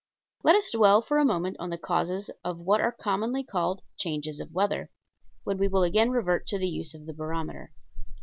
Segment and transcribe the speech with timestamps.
[0.41, 4.39] Let us dwell for a moment on the causes of what are commonly called "changes
[4.39, 4.89] of weather,"
[5.43, 7.71] when we will again revert to the use of the barometer.